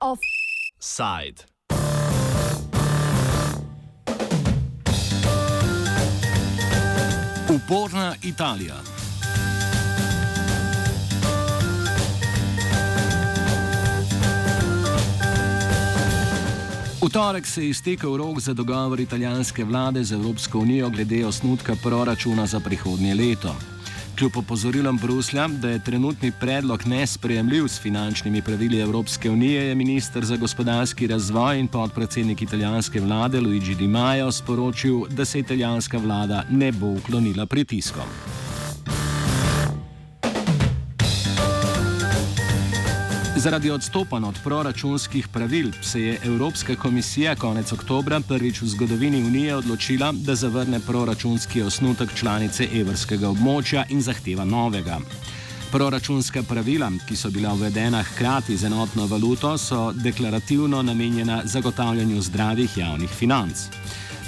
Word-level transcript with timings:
Offside. 0.00 1.44
Uporna 7.48 8.16
Italija. 8.22 8.74
V 17.06 17.10
torek 17.12 17.46
se 17.46 17.62
je 17.62 17.70
iztekel 17.70 18.16
rok 18.16 18.40
za 18.40 18.54
dogovor 18.54 19.00
italijanske 19.00 19.64
vlade 19.64 20.04
z 20.04 20.12
Evropsko 20.12 20.58
unijo 20.58 20.90
glede 20.90 21.26
osnutka 21.26 21.76
proračuna 21.82 22.46
za 22.46 22.60
prihodnje 22.60 23.14
leto. 23.14 23.54
Kljub 24.18 24.36
opozorilom 24.36 24.98
Bruslja, 24.98 25.48
da 25.48 25.70
je 25.70 25.84
trenutni 25.84 26.32
predlog 26.40 26.86
nesprejemljiv 26.86 27.68
s 27.68 27.80
finančnimi 27.80 28.42
pravili 28.42 28.80
Evropske 28.80 29.30
unije, 29.30 29.62
je 29.62 29.74
ministr 29.74 30.24
za 30.24 30.36
gospodarski 30.36 31.06
razvoj 31.06 31.58
in 31.58 31.68
podpredsednik 31.68 32.42
italijanske 32.42 33.00
vlade 33.00 33.40
Luigi 33.40 33.74
Di 33.74 33.86
Maio 33.88 34.32
sporočil, 34.32 35.06
da 35.08 35.24
se 35.24 35.38
italijanska 35.38 35.98
vlada 35.98 36.42
ne 36.50 36.72
bo 36.72 36.86
uklonila 36.86 37.46
pritiskom. 37.46 38.45
Zaradi 43.36 43.70
odstopanj 43.70 44.24
od 44.24 44.38
proračunskih 44.44 45.28
pravil 45.28 45.72
se 45.82 46.00
je 46.02 46.18
Evropska 46.24 46.76
komisija 46.76 47.34
konec 47.36 47.72
oktobra 47.72 48.20
prvič 48.20 48.62
v 48.62 48.66
zgodovini 48.66 49.24
Unije 49.24 49.56
odločila, 49.56 50.12
da 50.12 50.34
zavrne 50.34 50.80
proračunski 50.80 51.62
osnutek 51.62 52.14
članice 52.14 52.68
evrskega 52.80 53.28
območja 53.28 53.84
in 53.88 54.00
zahteva 54.00 54.44
novega. 54.44 54.98
Proračunska 55.72 56.42
pravila, 56.42 56.90
ki 57.08 57.16
so 57.16 57.30
bila 57.30 57.52
uvedena 57.52 58.02
hkrati 58.02 58.56
z 58.56 58.64
enotno 58.64 59.06
valuto, 59.06 59.58
so 59.58 59.92
deklarativno 59.92 60.82
namenjena 60.82 61.42
zagotavljanju 61.44 62.22
zdravih 62.22 62.78
javnih 62.78 63.10
financ. 63.10 63.68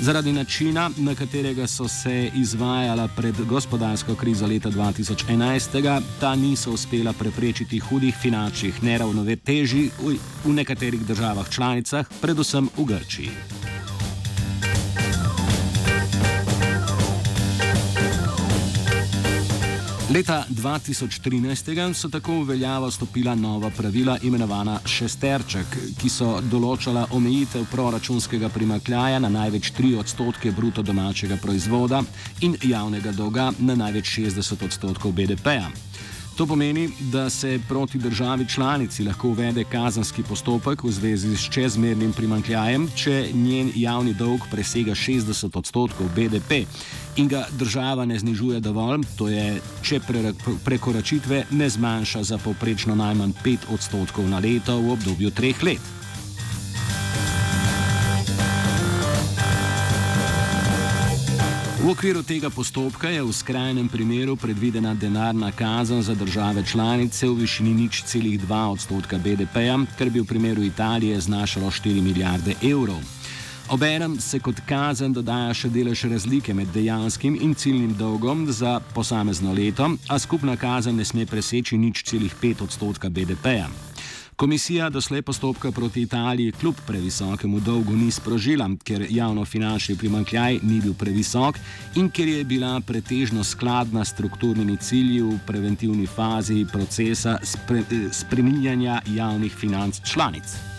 Zaradi 0.00 0.32
načina, 0.32 0.90
na 0.96 1.14
katerega 1.14 1.66
so 1.66 1.88
se 1.88 2.30
izvajala 2.34 3.08
pred 3.16 3.34
gospodarsko 3.48 4.14
krizo 4.14 4.46
leta 4.46 4.70
2011, 4.70 6.02
ta 6.20 6.34
niso 6.34 6.70
uspela 6.70 7.12
preprečiti 7.12 7.78
hudih 7.78 8.14
finančnih 8.22 8.82
neravnotežij 8.82 9.90
v 10.44 10.52
nekaterih 10.54 11.06
državah 11.06 11.50
članicah, 11.50 12.06
predvsem 12.20 12.68
v 12.76 12.84
Grčiji. 12.84 13.67
Leta 20.08 20.44
2013 20.48 21.94
so 21.94 22.08
tako 22.08 22.32
v 22.32 22.44
veljavo 22.44 22.90
stopila 22.90 23.34
nova 23.34 23.70
pravila, 23.70 24.18
imenovana 24.22 24.78
šesterček, 24.84 25.76
ki 26.00 26.08
so 26.08 26.38
določala 26.40 27.02
omejitev 27.12 27.66
proračunskega 27.68 28.48
primakljaja 28.48 29.18
na 29.20 29.28
največ 29.28 29.68
3 29.76 29.98
odstotke 30.00 30.52
bruto 30.56 30.82
domačega 30.82 31.36
proizvoda 31.36 32.00
in 32.40 32.56
javnega 32.62 33.12
dolga 33.12 33.50
na 33.58 33.76
največ 33.76 34.14
60 34.16 34.64
odstotkov 34.64 35.12
BDP-ja. 35.12 35.68
To 36.38 36.46
pomeni, 36.46 36.88
da 37.00 37.30
se 37.30 37.60
proti 37.68 37.98
državi 37.98 38.48
članici 38.48 39.04
lahko 39.04 39.28
uvede 39.28 39.64
kazanski 39.64 40.22
postopek 40.22 40.84
v 40.84 40.90
zvezi 40.90 41.36
s 41.36 41.50
čezmernim 41.50 42.12
primankljajem, 42.12 42.86
če 42.94 43.30
njen 43.34 43.72
javni 43.74 44.14
dolg 44.14 44.46
presega 44.50 44.94
60 44.94 45.58
odstotkov 45.58 46.06
BDP 46.14 46.62
in 47.16 47.28
ga 47.28 47.42
država 47.58 48.04
ne 48.04 48.18
znižuje 48.18 48.60
dovolj, 48.60 49.02
to 49.16 49.28
je, 49.28 49.60
če 49.82 50.00
prekoračitve 50.64 51.44
ne 51.50 51.68
zmanjša 51.68 52.22
za 52.22 52.38
povprečno 52.38 52.94
najmanj 52.94 53.34
5 53.44 53.72
odstotkov 53.74 54.30
na 54.30 54.38
leto 54.38 54.78
v 54.78 54.92
obdobju 54.92 55.30
treh 55.30 55.62
let. 55.62 55.82
V 61.88 61.96
okviru 61.96 62.20
tega 62.20 62.50
postopka 62.52 63.08
je 63.08 63.24
v 63.24 63.32
skrajnem 63.32 63.88
primeru 63.88 64.36
predvidena 64.36 64.92
denarna 64.92 65.48
kazen 65.52 66.02
za 66.02 66.12
države 66.14 66.60
članice 66.60 67.24
v 67.28 67.32
višini 67.40 67.72
nič 67.74 68.02
celih 68.04 68.36
2 68.40 68.76
odstotka 68.76 69.16
BDP-ja, 69.16 69.78
kar 69.96 70.10
bi 70.10 70.20
v 70.20 70.28
primeru 70.28 70.62
Italije 70.62 71.20
znašalo 71.20 71.70
4 71.72 72.02
milijarde 72.02 72.54
evrov. 72.60 73.00
Obenem 73.68 74.20
se 74.20 74.36
kot 74.36 74.60
kazen 74.68 75.16
dodaja 75.16 75.54
še 75.54 75.72
delež 75.72 76.04
razlike 76.12 76.52
med 76.54 76.68
dejanskim 76.76 77.38
in 77.40 77.54
ciljnim 77.54 77.96
dolgom 77.96 78.44
za 78.52 78.80
posamezno 78.94 79.56
leto, 79.56 79.88
a 80.08 80.18
skupna 80.18 80.60
kazen 80.60 80.96
ne 80.96 81.04
sme 81.08 81.24
preseči 81.26 81.80
nič 81.80 82.04
celih 82.04 82.36
5 82.36 82.68
odstotka 82.68 83.08
BDP-ja. 83.08 83.87
Komisija 84.38 84.90
doslej 84.90 85.22
postopka 85.22 85.72
proti 85.72 86.02
Italiji 86.02 86.52
kljub 86.52 86.74
previsokemu 86.86 87.60
dolgu 87.60 87.96
ni 87.96 88.10
sprožila, 88.10 88.68
ker 88.84 89.06
javnofinančni 89.10 89.96
primankljaj 89.96 90.60
ni 90.62 90.78
bil 90.80 90.94
previsok 90.94 91.58
in 91.96 92.06
ker 92.10 92.28
je 92.28 92.44
bila 92.44 92.80
pretežno 92.80 93.44
skladna 93.44 94.04
s 94.04 94.14
strukturnimi 94.14 94.76
cilji 94.76 95.20
v 95.22 95.40
preventivni 95.46 96.06
fazi 96.06 96.66
procesa 96.72 97.38
spre, 97.42 97.82
spreminjanja 98.12 99.02
javnih 99.06 99.54
financ 99.54 100.00
članic. 100.06 100.77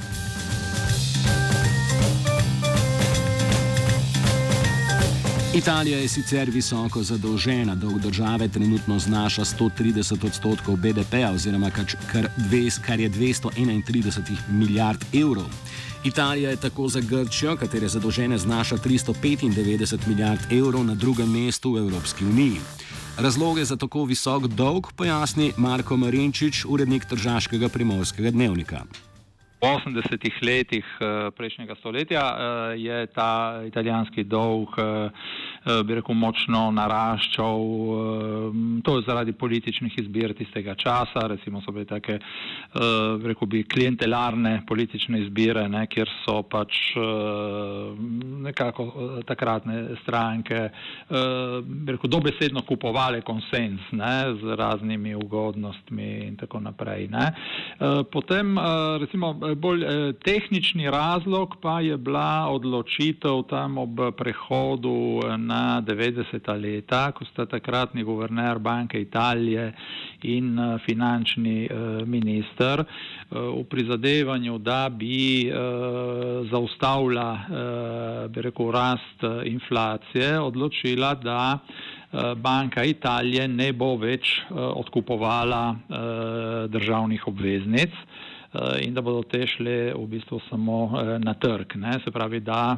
Italija 5.56 5.98
je 5.98 6.08
sicer 6.08 6.50
visoko 6.50 7.04
zadolžena, 7.04 7.76
dolg 7.76 8.00
države 8.00 8.48
trenutno 8.48 9.00
znaša 9.00 9.42
130 9.46 10.26
odstotkov 10.26 10.76
BDP-ja 10.76 11.32
oziroma 11.32 11.70
kar, 11.70 12.30
dve, 12.38 12.70
kar 12.86 13.00
je 13.00 13.10
231 13.10 14.38
milijard 14.50 15.06
evrov. 15.14 15.50
Italija 16.04 16.50
je 16.50 16.56
tako 16.56 16.88
za 16.88 17.00
Grčijo, 17.00 17.56
katere 17.58 17.88
zadolžene 17.88 18.38
znaša 18.38 18.78
395 18.78 20.08
milijard 20.08 20.40
evrov, 20.52 20.86
na 20.86 20.96
drugem 20.96 21.32
mestu 21.32 21.74
v 21.74 21.78
Evropski 21.78 22.26
uniji. 22.26 22.60
Razloge 23.18 23.66
za 23.66 23.76
tako 23.76 24.04
visok 24.06 24.48
dolg 24.48 24.88
pojasni 24.96 25.54
Marko 25.58 25.98
Marinčič, 25.98 26.66
urednik 26.66 27.06
Tržaškega 27.06 27.70
primorskega 27.70 28.32
dnevnika. 28.32 28.84
V 29.60 29.68
80-ih 29.68 30.40
letih 30.40 30.88
eh, 31.04 31.28
prejšnjega 31.36 31.76
stoletja 31.84 32.24
eh, 32.24 32.80
je 32.80 32.98
ta 33.12 33.60
italijanski 33.68 34.24
dolg 34.24 34.72
eh, 34.80 35.12
bi 35.84 35.98
rekel, 36.00 36.16
močno 36.16 36.70
naraščal. 36.72 37.60
To 38.88 38.94
je 38.96 39.04
zaradi 39.04 39.34
političnih 39.36 39.98
izbir 40.00 40.32
tistega 40.34 40.72
časa, 40.80 41.26
recimo 41.28 41.60
so 41.62 41.74
bile 41.76 41.84
take, 41.86 42.16
rekel, 43.28 43.48
bi 43.52 43.66
klientelarne 43.68 44.64
politične 44.68 45.20
izbire, 45.26 45.66
ne, 45.70 45.84
kjer 45.92 46.10
so 46.24 46.40
pač 46.48 46.96
nekako 48.48 48.88
takratne 49.28 50.00
stranke, 50.02 50.62
bi 51.12 51.98
rekel, 51.98 52.14
dobesedno 52.16 52.64
kupovale 52.66 53.20
konsens 53.28 53.92
ne, 53.92 54.16
z 54.40 54.56
raznimi 54.58 55.14
ugodnostmi 55.20 56.10
in 56.30 56.40
tako 56.40 56.64
naprej. 56.64 57.10
Ne. 57.12 57.28
Potem, 58.10 58.56
recimo, 59.04 59.36
bolj 59.56 59.86
tehnični 60.24 60.90
razlog 60.92 61.56
pa 61.62 61.82
je 61.82 61.98
bila 61.98 62.48
odločitev 62.50 63.44
tam 63.50 63.78
ob 63.78 64.00
prehodu 64.18 65.20
na 65.38 65.82
90-ta 65.82 66.54
leta, 66.54 67.12
ko 67.12 67.26
sta 67.26 67.46
takratni 67.46 68.04
guverner 68.04 68.60
Banke 68.60 69.02
Italije 69.02 69.74
in 70.24 70.60
eh, 70.60 70.78
finančni 70.86 71.66
eh, 71.66 72.06
minister 72.06 72.80
eh, 72.80 72.86
v 73.32 73.64
prizadevanju, 73.70 74.58
da 74.58 74.90
bi 74.90 75.52
zaustavila, 76.52 77.30
bi 78.30 78.42
rekel, 78.42 78.72
rast 78.72 79.24
inflacije, 79.46 80.40
odločila, 80.40 81.14
da 81.16 81.60
Banka 82.36 82.84
Italije 82.84 83.48
ne 83.48 83.72
bo 83.74 83.96
več 83.96 84.42
odkupovala 84.50 85.76
državnih 86.70 87.28
obveznic 87.28 87.94
in 88.82 88.94
da 88.94 89.02
bodo 89.02 89.24
te 89.30 89.46
šle 89.48 89.94
v 89.94 90.06
bistvu 90.10 90.40
samo 90.50 90.90
na 91.22 91.34
trg. 91.34 91.76
Ne? 91.76 92.00
Se 92.04 92.12
pravi, 92.12 92.40
da 92.40 92.78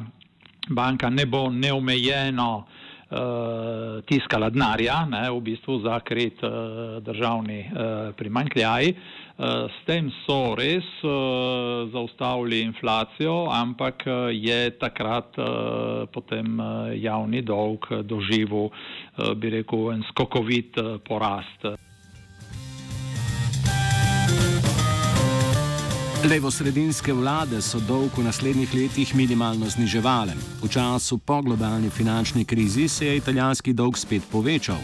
banka 0.68 1.10
ne 1.10 1.26
bo 1.26 1.48
neomejeno 1.50 2.50
uh, 2.56 2.66
tiskala 4.08 4.48
denarja, 4.50 5.04
v 5.30 5.40
bistvu 5.40 5.80
za 5.84 6.00
krit 6.00 6.40
državni 7.00 7.70
primankljaj. 8.16 8.92
S 9.42 9.78
tem 9.86 10.10
so 10.24 10.54
res 10.54 10.86
zaustavili 11.92 12.60
inflacijo, 12.62 13.48
ampak 13.50 14.04
je 14.32 14.70
takrat 14.78 15.36
potem 16.12 16.60
javni 16.94 17.42
dolg 17.42 17.88
doživel, 18.04 18.70
bi 19.36 19.50
rekel, 19.50 19.92
en 19.92 20.04
skokovit 20.12 20.78
porast. 21.08 21.91
Levo-sredinske 26.22 27.10
vlade 27.12 27.58
so 27.58 27.80
dolg 27.82 28.14
v 28.14 28.22
naslednjih 28.22 28.74
letih 28.74 29.10
minimalno 29.18 29.66
zniževale. 29.66 30.36
V 30.62 30.68
času 30.70 31.18
po 31.18 31.40
globalni 31.42 31.90
finančni 31.90 32.44
krizi 32.44 32.88
se 32.88 33.06
je 33.06 33.16
italijanski 33.16 33.72
dolg 33.72 33.98
spet 33.98 34.22
povečal. 34.30 34.78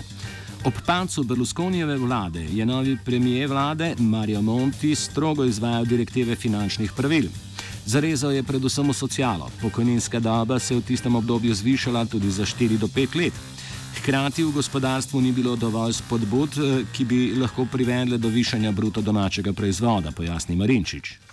Ob 0.64 0.74
pancu 0.86 1.22
Berlusconijeve 1.22 1.96
vlade 1.96 2.42
je 2.42 2.66
novi 2.66 2.96
premijer 3.04 3.48
vlade 3.48 3.94
Mario 3.98 4.42
Monti 4.42 4.94
strogo 4.94 5.44
izvajal 5.44 5.84
direktive 5.84 6.36
finančnih 6.36 6.92
pravil. 6.96 7.30
Zarezal 7.86 8.32
je 8.32 8.42
predvsem 8.42 8.92
socialo. 8.92 9.50
Pokojninska 9.62 10.20
doba 10.20 10.58
se 10.58 10.74
je 10.74 10.80
v 10.80 10.84
tistem 10.84 11.16
obdobju 11.16 11.54
zvišala 11.54 12.04
tudi 12.04 12.30
za 12.30 12.42
4 12.42 12.78
do 12.78 12.86
5 12.86 13.16
let. 13.16 13.32
Hkrati 14.02 14.44
v 14.44 14.52
gospodarstvu 14.52 15.20
ni 15.20 15.32
bilo 15.32 15.56
dovolj 15.56 15.92
spodbud, 15.92 16.50
eh, 16.58 16.84
ki 16.92 17.04
bi 17.04 17.34
lahko 17.38 17.66
privedle 17.72 18.18
do 18.18 18.28
višanja 18.28 18.72
bruto 18.72 19.00
domačega 19.00 19.52
proizvoda, 19.52 20.10
pojasni 20.10 20.56
Marinčič. 20.56 21.27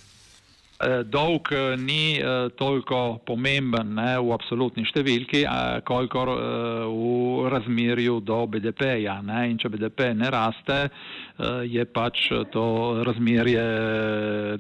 Eh, 0.85 1.03
dolg 1.03 1.49
eh, 1.51 1.77
ni 1.77 2.19
eh, 2.19 2.49
toliko 2.55 3.19
pomemben 3.25 3.95
ne, 3.97 4.11
v 4.21 4.33
absolutni 4.35 4.83
številki, 4.85 5.41
kolikor 5.87 6.29
v 6.29 7.49
razmerju 7.49 8.19
do 8.25 8.37
BDP-ja. 8.51 9.17
In 9.49 9.57
če 9.61 9.71
BDP 9.73 10.11
ne 10.17 10.29
raste, 10.33 10.77
je 11.65 11.85
pač 11.89 12.27
to 12.53 12.65
razmerje 13.07 13.65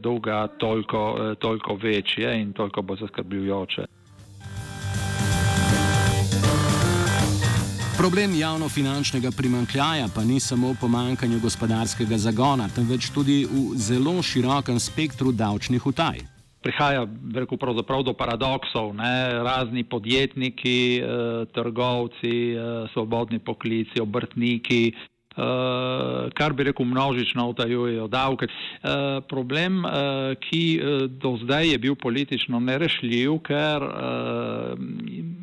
dolga 0.01 0.45
toliko, 0.61 1.35
toliko 1.39 1.77
večje 1.81 2.33
in 2.41 2.53
toliko 2.57 2.81
bolj 2.81 3.05
zaskrbljujoče. 3.05 3.87
Problem 8.05 8.35
javnofinančnega 8.37 9.31
primankljaja 9.37 10.05
pa 10.15 10.21
ni 10.23 10.39
samo 10.39 10.69
v 10.73 10.77
pomankanju 10.77 11.39
gospodarskega 11.41 12.17
zagona, 12.21 12.67
temveč 12.69 13.07
tudi 13.09 13.37
v 13.49 13.73
zelo 13.81 14.21
širokem 14.21 14.77
spektru 14.77 15.31
davčnih 15.33 15.87
utaj. 15.89 16.21
Prihaja 16.61 17.07
rekel, 17.33 17.57
do 18.05 18.13
paradoksov, 18.13 18.93
ne? 18.93 19.41
razni 19.41 19.81
podjetniki, 19.83 21.01
eh, 21.01 21.45
trgovci, 21.49 22.53
eh, 22.53 22.85
svobodni 22.93 23.39
poklici, 23.39 23.97
obrtniki, 23.97 24.93
eh, 24.93 26.29
kar 26.29 26.53
bi 26.53 26.63
rekel 26.63 26.85
množično 26.85 27.49
utajujejo 27.49 28.07
davke. 28.07 28.45
Eh, 28.45 29.21
problem, 29.29 29.85
eh, 29.85 30.35
ki 30.45 30.77
eh, 30.77 31.07
do 31.07 31.37
zdaj 31.41 31.71
je 31.71 31.77
bil 31.77 31.95
politično 31.95 32.59
nerešljiv, 32.59 33.39
ker 33.41 33.81
eh, 33.81 35.34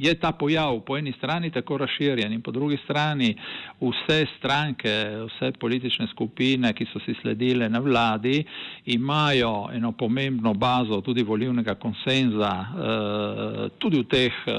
je 0.00 0.14
ta 0.14 0.32
pojav 0.32 0.80
po 0.86 0.96
eni 0.96 1.12
strani 1.12 1.50
tako 1.50 1.76
razširjen 1.76 2.32
in 2.32 2.42
po 2.42 2.50
drugi 2.50 2.78
strani 2.84 3.34
vse 3.80 4.26
stranke, 4.38 4.92
vse 5.28 5.52
politične 5.60 6.06
skupine, 6.12 6.72
ki 6.72 6.86
so 6.92 7.00
si 7.04 7.14
sledile 7.20 7.68
na 7.68 7.78
vladi, 7.78 8.44
imajo 8.86 9.68
eno 9.72 9.92
pomembno 9.92 10.54
bazo 10.54 11.00
tudi 11.00 11.22
volivnega 11.22 11.74
konsenza, 11.74 12.52
eh, 12.60 13.68
tudi 13.78 14.00
v 14.00 14.08
teh 14.08 14.32
eh, 14.46 14.54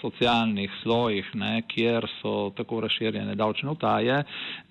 socialnih 0.00 0.70
slojih, 0.82 1.34
ne, 1.34 1.62
kjer 1.68 2.06
so 2.22 2.52
tako 2.56 2.80
razširjene 2.86 3.34
davčne 3.34 3.70
utaje, 3.70 4.22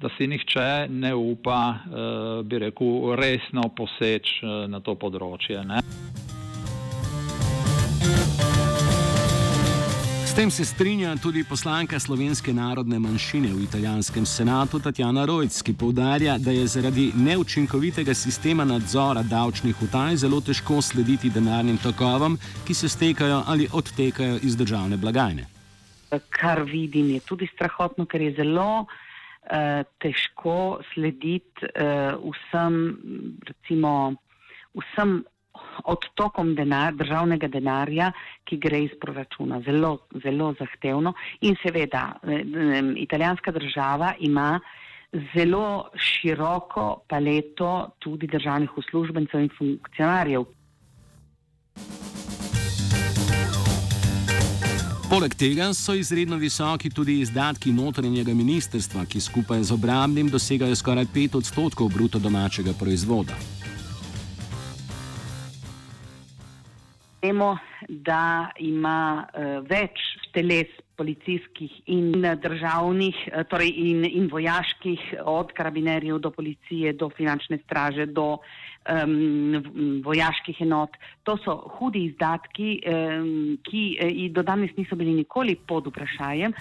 da 0.02 0.10
si 0.18 0.28
nihče 0.28 0.88
ne 0.90 1.14
upa, 1.16 1.62
eh, 1.74 2.44
bi 2.44 2.60
rekel, 2.60 3.16
resno 3.16 3.68
poseč 3.76 4.40
na 4.68 4.80
to 4.80 4.96
področje. 4.96 5.64
Ne. 5.66 6.27
Tem 10.38 10.52
se 10.52 10.66
strinja 10.66 11.16
tudi 11.16 11.42
poslanka 11.44 12.00
slovenske 12.00 12.54
narodne 12.54 13.00
manjšine 13.00 13.50
v 13.58 13.64
italijanskem 13.66 14.26
senatu 14.26 14.78
Tatjana 14.80 15.24
Rojc, 15.26 15.56
ki 15.66 15.74
povdarja, 15.74 16.36
da 16.38 16.52
je 16.54 16.68
zaradi 16.68 17.08
neučinkovitega 17.16 18.14
sistema 18.14 18.66
nadzora 18.66 19.24
davčnih 19.24 19.82
utaj 19.82 20.20
zelo 20.22 20.38
težko 20.42 20.78
slediti 20.82 21.32
denarnim 21.34 21.80
tokovom, 21.82 22.38
ki 22.68 22.74
se 22.74 22.90
stekajo 22.90 23.40
ali 23.48 23.66
odtekajo 23.74 24.38
iz 24.44 24.58
državne 24.58 24.98
blagajne. 24.98 25.48
Kar 26.30 26.62
vidim, 26.62 27.10
je 27.16 27.20
tudi 27.26 27.50
strahotno, 27.54 28.06
ker 28.06 28.22
je 28.22 28.36
zelo 28.38 28.86
uh, 28.86 29.82
težko 29.98 30.84
slediti 30.94 31.66
uh, 31.66 32.14
vsem, 32.30 32.78
recimo, 33.50 34.14
vsem 34.78 35.18
odtokom 35.84 36.56
denar, 36.56 36.96
državnega 36.96 37.48
denarja, 37.48 38.12
ki 38.44 38.58
gre 38.58 38.84
iz 38.86 38.96
proračuna. 39.02 39.62
Zelo, 39.66 39.98
zelo 40.24 40.54
zahtevno. 40.60 41.14
In 41.42 41.56
seveda, 41.64 42.20
italijanska 42.96 43.52
država 43.52 44.14
ima 44.20 44.60
zelo 45.34 45.90
široko 45.96 47.02
paleto 47.08 47.90
tudi 48.00 48.28
državnih 48.28 48.78
uslužbencev 48.78 49.42
in 49.42 49.50
funkcionarjev. 49.58 50.46
Poleg 55.08 55.36
tega 55.40 55.70
so 55.74 55.94
izredno 55.96 56.36
visoki 56.36 56.90
tudi 56.90 57.22
izdatki 57.22 57.72
notranjega 57.72 58.34
ministrstva, 58.36 59.06
ki 59.06 59.22
skupaj 59.24 59.64
z 59.64 59.72
obrambnim 59.72 60.28
dosegajo 60.30 60.76
skoraj 60.76 61.06
5 61.16 61.38
odstotkov 61.38 61.88
bruto 61.94 62.20
domačega 62.20 62.74
proizvoda. 62.80 63.57
Vemo, 67.22 67.58
da 67.90 68.52
ima 68.62 69.26
uh, 69.26 69.58
več 69.66 70.04
teles 70.36 70.70
policijskih 70.98 71.74
in 71.90 72.12
državnih, 72.42 73.24
uh, 73.32 73.42
torej 73.50 73.74
in, 73.74 74.06
in 74.06 74.28
vojaških, 74.30 75.08
od 75.26 75.52
karabinerjev 75.58 76.20
do 76.22 76.32
policije, 76.32 76.94
do 76.94 77.10
finančne 77.10 77.58
straže, 77.66 78.06
do 78.06 78.38
um, 78.38 80.02
vojaških 80.06 80.62
enot. 80.68 80.94
To 81.26 81.40
so 81.42 81.58
hudi 81.80 82.06
izdatki, 82.12 82.76
um, 82.86 83.32
ki 83.66 83.88
uh, 83.98 84.28
do 84.32 84.46
danes 84.46 84.78
niso 84.78 84.96
bili 84.96 85.18
nikoli 85.18 85.58
pod 85.58 85.90
vprašajem. 85.90 86.54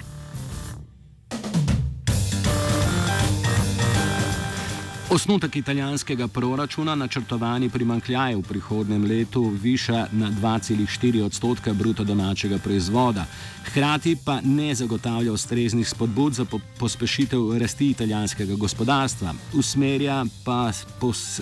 Osnutek 5.17 5.57
italijanskega 5.57 6.29
proračuna 6.29 6.95
načrtovani 6.95 7.71
primankljaj 7.71 8.35
v 8.35 8.43
prihodnem 8.43 9.05
letu 9.05 9.49
viša 9.63 10.07
na 10.13 10.29
2,4 10.31 11.23
odstotka 11.25 11.73
bruto 11.73 12.05
domačega 12.05 12.59
proizvoda, 12.59 13.25
hkrati 13.65 14.17
pa 14.25 14.41
ne 14.45 14.75
zagotavlja 14.75 15.33
ustreznih 15.33 15.89
spodbud 15.89 16.33
za 16.33 16.45
po 16.45 16.61
pospešitev 16.79 17.59
rasti 17.59 17.91
italijanskega 17.91 18.55
gospodarstva. 18.55 19.35
Usmerja, 19.55 20.25
pa 20.45 20.73
pos 21.01 21.41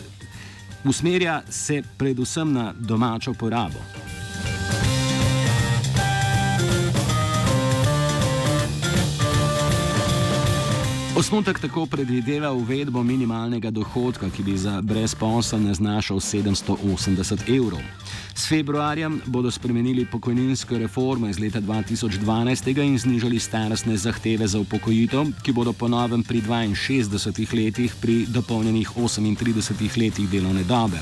usmerja 0.85 1.43
se 1.51 1.83
predvsem 1.99 2.53
na 2.53 2.73
domačo 2.79 3.35
porabo. 3.35 4.14
Osnutek 11.25 11.59
tako 11.59 11.87
predvideva 11.87 12.53
uvedbo 12.53 13.03
minimalnega 13.03 13.71
dohodka, 13.71 14.29
ki 14.31 14.43
bi 14.43 14.57
za 14.61 14.83
brezposelne 14.83 15.75
znašal 15.75 16.21
780 16.21 17.49
evrov. 17.57 17.81
S 18.35 18.49
februarjem 18.49 19.21
bodo 19.27 19.51
spremenili 19.51 20.05
pokojninsko 20.05 20.79
reformo 20.79 21.29
iz 21.29 21.39
leta 21.39 21.61
2012 21.61 22.85
in 22.85 22.99
znižali 22.99 23.39
starostne 23.39 23.97
zahteve 23.97 24.47
za 24.47 24.61
upokojitev, 24.61 25.25
ki 25.43 25.53
bodo 25.53 25.73
ponovem 25.73 26.23
pri 26.23 26.43
62 26.43 27.65
letih 27.65 27.95
pri 28.01 28.27
dopolnjenih 28.29 28.91
38 28.97 29.99
letih 30.05 30.29
delovne 30.29 30.65
dobe. 30.65 31.01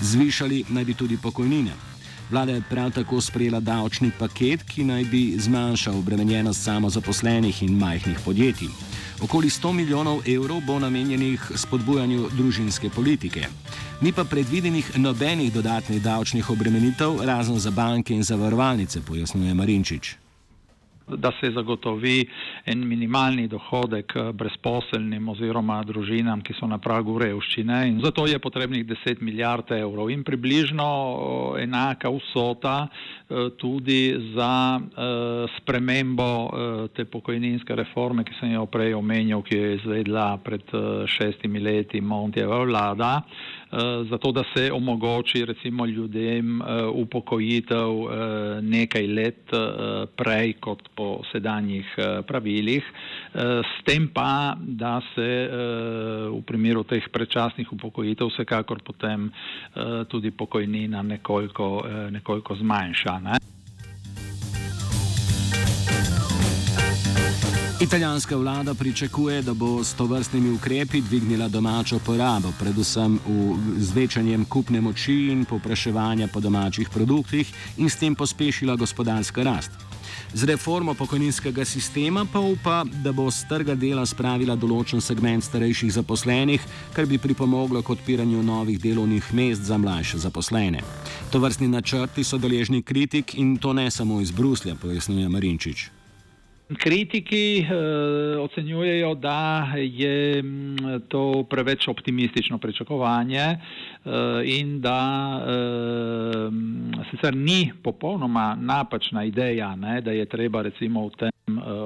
Zvišali 0.00 0.64
naj 0.68 0.84
bi 0.84 0.94
tudi 0.94 1.16
pokojnine. 1.16 1.72
Vlada 2.30 2.52
je 2.52 2.62
prav 2.70 2.90
tako 2.90 3.20
sprejela 3.20 3.60
davčni 3.60 4.10
paket, 4.18 4.62
ki 4.62 4.84
naj 4.84 5.04
bi 5.04 5.34
zmanjšal 5.38 5.98
obremenjenost 5.98 6.62
samozaposlenih 6.62 7.62
in 7.62 7.78
majhnih 7.78 8.18
podjetij. 8.24 8.68
Okoli 9.24 9.48
100 9.48 9.72
milijonov 9.72 10.20
evrov 10.28 10.60
bo 10.66 10.78
namenjenih 10.78 11.52
spodbujanju 11.56 12.28
družinske 12.36 12.90
politike. 12.90 13.46
Ni 14.00 14.12
pa 14.12 14.24
predvidenih 14.24 14.98
nobenih 14.98 15.52
dodatnih 15.52 16.02
davčnih 16.02 16.50
obremenitev, 16.50 17.22
razen 17.24 17.58
za 17.58 17.70
banke 17.70 18.14
in 18.14 18.22
zavarovalnice, 18.22 19.00
pojasnjuje 19.00 19.54
Marinčič 19.54 20.23
da 21.08 21.32
se 21.40 21.50
zagotovi 21.50 22.24
en 22.64 22.86
minimalni 22.88 23.48
dohodek 23.48 24.16
eh, 24.16 24.32
brezposelnim 24.32 25.28
oziroma 25.28 25.82
družinam, 25.84 26.40
ki 26.42 26.56
so 26.58 26.66
na 26.66 26.78
pragu 26.78 27.18
revščine. 27.20 27.82
In 27.88 28.00
zato 28.04 28.26
je 28.26 28.38
potrebnih 28.38 28.86
10 28.86 29.20
milijard 29.20 29.70
evrov 29.76 30.10
in 30.10 30.24
približno 30.24 30.88
eh, 30.88 31.62
enaka 31.64 32.10
vsota 32.10 32.76
eh, 32.88 33.50
tudi 33.60 34.14
za 34.34 34.80
spremembo 35.58 36.26
te 36.96 37.04
pokojninske 37.04 37.74
reforme, 37.76 38.24
ki 38.24 38.34
sem 38.38 38.52
jo 38.54 38.64
prej 38.70 38.94
omenjal, 38.96 39.42
ki 39.44 39.56
je 39.56 39.74
izvedla 39.78 40.26
pred 40.44 40.72
šestimi 41.10 41.60
leti 41.60 42.00
Montjeva 42.00 42.60
vlada. 42.64 43.12
Zato 44.10 44.32
da 44.32 44.42
se 44.56 44.72
omogoči 44.72 45.44
recimo 45.44 45.86
ljudem 45.86 46.62
upokojitev 46.94 47.90
nekaj 48.62 49.06
let 49.06 49.50
prej 50.16 50.52
kot 50.60 50.82
po 50.94 51.20
sedanjih 51.32 51.86
pravilih, 52.26 52.84
s 53.34 53.84
tem 53.84 54.08
pa, 54.14 54.56
da 54.60 55.00
se 55.14 55.30
v 56.30 56.42
primeru 56.46 56.84
teh 56.84 57.08
predčasnih 57.12 57.72
upokojitev 57.72 58.30
vsekakor 58.30 58.82
potem 58.84 59.30
tudi 60.08 60.30
pokojnina 60.30 61.02
nekoliko, 61.02 61.84
nekoliko 62.10 62.56
zmanjša. 62.56 63.18
Ne? 63.18 63.53
Italijanska 67.84 68.36
vlada 68.36 68.74
pričakuje, 68.74 69.42
da 69.42 69.54
bo 69.54 69.84
s 69.84 69.94
tovrstnimi 69.94 70.50
ukrepi 70.50 71.00
dvignila 71.00 71.48
domačo 71.48 71.98
porabo, 71.98 72.48
predvsem 72.58 73.18
z 73.76 73.92
večanjem 73.92 74.44
kupne 74.44 74.80
moči 74.80 75.12
in 75.32 75.44
popraševanja 75.44 76.28
po 76.32 76.40
domačih 76.40 76.88
produktih 76.88 77.52
in 77.76 77.90
s 77.90 77.96
tem 77.96 78.14
pospešila 78.14 78.76
gospodarska 78.76 79.42
rast. 79.42 79.70
Z 80.34 80.44
reformo 80.44 80.94
pokojninskega 80.94 81.64
sistema 81.64 82.24
pa 82.32 82.40
upa, 82.40 82.84
da 83.04 83.12
bo 83.12 83.30
z 83.30 83.44
trga 83.48 83.74
dela 83.74 84.06
spravila 84.06 84.56
določen 84.56 85.00
segment 85.00 85.44
starejših 85.44 85.92
zaposlenih, 85.92 86.64
kar 86.94 87.06
bi 87.06 87.18
pripomoglo 87.18 87.82
k 87.82 87.90
odpiranju 87.90 88.42
novih 88.42 88.80
delovnih 88.80 89.28
mest 89.34 89.62
za 89.62 89.76
mlajše 89.78 90.18
zaposlene. 90.18 90.80
To 91.30 91.38
vrstni 91.38 91.68
načrti 91.68 92.24
so 92.24 92.38
deležni 92.38 92.82
kritik 92.82 93.34
in 93.34 93.58
to 93.58 93.72
ne 93.72 93.90
samo 93.90 94.20
iz 94.20 94.30
Bruslja, 94.30 94.74
pojasnjuje 94.74 95.28
Marinčič. 95.28 95.90
Kritiki 96.72 97.60
eh, 97.60 98.38
ocenjujejo, 98.38 99.14
da 99.14 99.68
je 99.76 100.42
mm, 100.42 100.76
to 101.08 101.44
preveč 101.50 101.88
optimistično 101.88 102.58
pričakovanje 102.58 103.38
eh, 103.38 103.58
in 104.44 104.80
da 104.80 105.00
eh, 105.46 106.50
sicer 107.10 107.36
ni 107.36 107.72
popolnoma 107.82 108.56
napačna 108.60 109.24
ideja, 109.24 109.76
ne, 109.76 110.00
da 110.00 110.12
je 110.12 110.24
treba 110.24 110.62
recimo 110.62 111.06
v 111.06 111.10
tem 111.18 111.30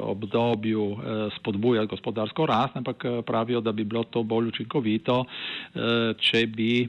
obdobju 0.03 0.97
spodbujati 1.37 1.87
gospodarsko 1.91 2.47
rast, 2.47 2.77
ampak 2.77 3.05
pravijo, 3.27 3.61
da 3.61 3.73
bi 3.73 3.85
bilo 3.85 4.05
to 4.05 4.23
bolj 4.23 4.49
učinkovito, 4.49 5.25
če 6.19 6.47
bi 6.47 6.89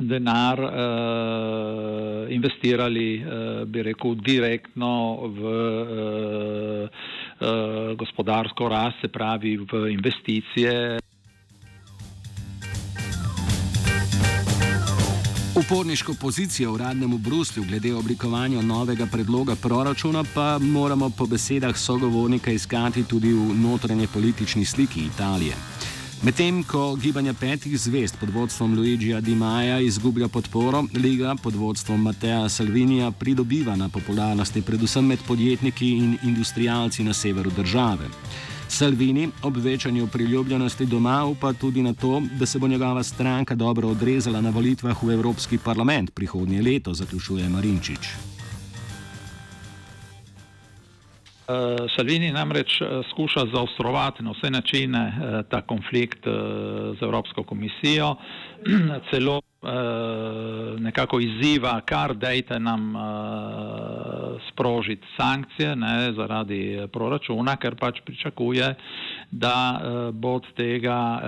denar 0.00 0.58
uh, 0.58 2.32
investirali, 2.32 3.20
uh, 3.20 3.64
bi 3.66 3.82
rekel, 3.82 4.14
direktno 4.14 5.28
v 5.28 5.40
uh, 5.42 6.88
uh, 6.88 7.96
gospodarsko 7.96 8.68
rast, 8.68 9.00
se 9.00 9.08
pravi 9.08 9.56
v 9.56 9.90
investicije. 9.92 11.02
Uporniško 15.52 16.14
pozicijo 16.20 16.70
v 16.70 16.74
uradnem 16.74 17.18
Bruslju 17.18 17.64
glede 17.68 17.94
oblikovanja 17.94 18.62
novega 18.62 19.06
predloga 19.06 19.54
proračuna 19.62 20.24
pa 20.34 20.58
moramo 20.58 21.10
po 21.10 21.26
besedah 21.26 21.76
sogovornika 21.76 22.50
iskati 22.50 23.04
tudi 23.04 23.32
v 23.32 23.54
notranje 23.60 24.08
politični 24.14 24.64
sliki 24.64 25.00
Italije. 25.00 25.71
Medtem 26.22 26.62
ko 26.62 26.94
gibanje 26.94 27.32
petih 27.34 27.74
zvest 27.78 28.14
pod 28.20 28.30
vodstvom 28.30 28.76
Luigija 28.78 29.20
Di 29.20 29.34
Maja 29.34 29.80
izgublja 29.80 30.28
podporo, 30.28 30.84
Liga 30.94 31.34
pod 31.42 31.54
vodstvom 31.54 32.02
Mateja 32.02 32.48
Salvinija 32.48 33.10
pridobiva 33.10 33.74
na 33.76 33.88
popularnosti 33.88 34.62
predvsem 34.62 35.06
med 35.06 35.18
podjetniki 35.26 35.88
in 35.88 36.18
industrijalci 36.22 37.02
na 37.04 37.12
severu 37.12 37.50
države. 37.50 38.06
Salvini 38.68 39.28
ob 39.42 39.56
večanju 39.56 40.06
priljubljenosti 40.06 40.86
doma 40.86 41.24
upa 41.24 41.52
tudi 41.52 41.82
na 41.82 41.92
to, 41.92 42.22
da 42.38 42.46
se 42.46 42.58
bo 42.58 42.68
njegova 42.68 43.02
stranka 43.02 43.54
dobro 43.54 43.88
odrezala 43.88 44.40
na 44.40 44.50
volitvah 44.50 45.02
v 45.02 45.10
Evropski 45.10 45.58
parlament 45.58 46.14
prihodnje 46.14 46.62
leto, 46.62 46.94
zaključuje 46.94 47.48
Marinčič. 47.48 48.31
Salvini 51.96 52.32
namreč 52.32 52.80
uh, 52.80 52.88
skuša 53.10 53.46
zaostrovati 53.54 54.22
na 54.22 54.30
vse 54.30 54.50
načine 54.50 55.02
uh, 55.06 55.40
ta 55.50 55.60
konflikt 55.62 56.26
uh, 56.26 56.34
z 56.98 57.02
Evropsko 57.02 57.42
komisijo, 57.44 58.16
celo 59.10 59.40
nekako 60.78 61.20
izziva, 61.20 61.80
kar 61.86 62.16
dejte 62.18 62.58
nam 62.58 62.96
uh, 62.96 63.02
sprožiti 64.52 65.06
sankcije 65.16 65.76
ne, 65.76 66.12
zaradi 66.12 66.80
proračuna, 66.92 67.56
ker 67.56 67.76
pač 67.80 68.00
pričakuje, 68.04 68.74
da 69.30 69.80
bo 70.12 70.34
od 70.34 70.46
tega 70.56 71.20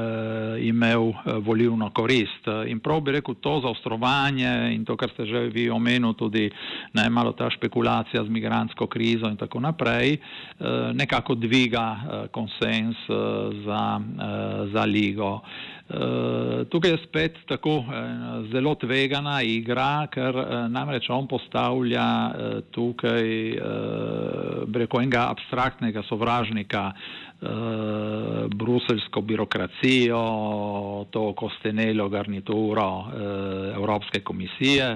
imel 0.61 1.13
volivno 1.41 1.91
korist. 1.91 2.49
In 2.69 2.81
prav 2.81 3.01
bi 3.01 3.17
rekel, 3.17 3.35
to 3.41 3.61
zaostrovanje 3.65 4.75
in 4.75 4.85
to, 4.85 4.97
kar 4.97 5.11
ste 5.15 5.27
že 5.27 5.47
vi 5.49 5.71
omenili, 5.71 6.15
tudi 6.15 6.51
najmalo 6.93 7.33
ta 7.33 7.51
špekulacija 7.51 8.25
z 8.25 8.29
migransko 8.29 8.87
krizo 8.87 9.31
in 9.31 9.37
tako 9.37 9.61
naprej, 9.61 10.19
nekako 10.95 11.35
dviga 11.35 12.29
konsens 12.33 12.97
za, 13.65 14.01
za 14.73 14.85
ligo. 14.85 15.41
Uh, 15.85 16.65
tukaj 16.73 16.91
je 16.91 16.99
spet 17.05 17.35
tako 17.45 17.75
uh, 17.77 17.91
zelo 18.53 18.73
tvegana 18.75 19.43
igra, 19.45 20.07
ker 20.09 20.33
uh, 20.33 20.47
namreč 20.73 21.11
on 21.13 21.27
postavlja 21.29 22.07
tukaj 22.73 23.27
preko 24.73 25.01
enega 25.03 25.27
abstraktnega 25.35 26.03
sovražnika 26.09 26.87
bruselsko 28.55 29.21
birokracijo, 29.21 30.21
to 31.13 31.25
kostenelo 31.37 32.09
garnituro 32.09 32.87
Evropske 33.75 34.21
komisije. 34.25 34.87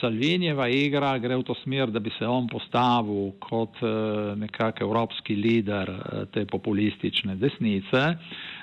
Salvinjeva 0.00 0.68
igra 0.72 1.18
gre 1.18 1.36
v 1.36 1.44
to 1.44 1.54
smer, 1.60 1.90
da 1.92 2.00
bi 2.00 2.10
se 2.16 2.24
on 2.26 2.46
postavil 2.48 3.34
kot 3.42 3.82
uh, 3.84 4.32
nekak 4.40 4.80
evropski 4.80 5.36
lider 5.36 5.92
te 6.32 6.46
populistične 6.46 7.36
desnice 7.36 8.06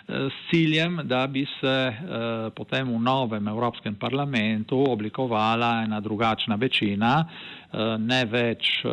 s 0.09 0.49
ciljem, 0.49 0.99
da 1.03 1.27
bi 1.27 1.45
se 1.59 1.67
eh, 1.87 2.49
potem 2.55 2.87
v 2.89 2.99
novem 2.99 3.47
Evropskem 3.47 3.95
parlamentu 3.95 4.79
oblikovala 4.91 5.83
ena 5.83 5.99
drugačna 5.99 6.55
večina, 6.55 7.25
eh, 7.25 7.97
ne 7.97 8.25
več 8.25 8.71
eh, 8.85 8.89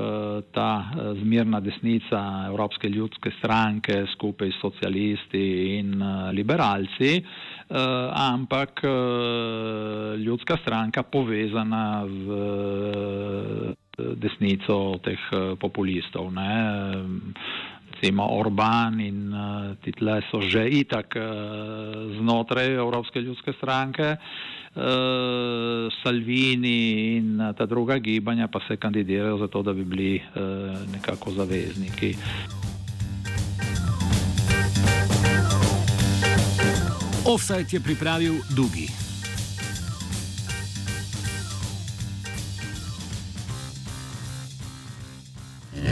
ta 0.53 0.71
zmirna 1.23 1.61
desnica 1.61 2.21
Evropske 2.51 2.89
ljudske 2.89 3.33
stranke 3.39 4.05
skupaj 4.13 4.53
s 4.53 4.61
socialisti 4.61 5.45
in 5.79 6.03
liberalci, 6.33 7.23
ampak 8.13 8.83
ljudska 10.19 10.57
stranka 10.63 11.03
povezana 11.03 12.05
z 12.07 12.27
desnico 14.23 14.99
teh 15.03 15.19
populistov. 15.59 16.31
Ne 16.33 16.53
recimo 17.97 18.29
Orban 18.33 19.01
in 19.01 19.33
uh, 19.33 19.77
ti 19.81 19.91
tle 19.93 20.21
so 20.31 20.41
že 20.41 20.69
itak 20.69 21.17
uh, 21.17 21.25
znotraj 22.21 22.77
Evropske 22.77 23.21
ljudske 23.21 23.53
stranke, 23.57 24.17
uh, 24.17 25.89
Salvini 26.03 27.17
in 27.17 27.41
uh, 27.41 27.55
ta 27.57 27.67
druga 27.67 27.99
gibanja 27.99 28.49
pa 28.49 28.61
se 28.69 28.77
kandidirajo 28.77 29.39
za 29.39 29.49
to, 29.49 29.63
da 29.63 29.73
bi 29.73 29.85
bili 29.85 30.21
uh, 30.21 30.77
nekako 30.93 31.31
zavezniki. 31.31 32.17
Offside 37.27 37.67
je 37.73 37.81
pripravil 37.81 38.35
Dugi. 38.55 39.16